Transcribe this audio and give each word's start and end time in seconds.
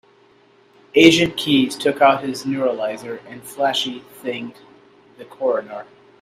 Agent 0.95 1.37
Keys 1.37 1.75
took 1.75 2.01
out 2.01 2.23
his 2.23 2.43
neuralizer 2.43 3.19
and 3.27 3.43
flashy-thinged 3.43 4.55
the 5.19 5.25
coroner. 5.25 5.85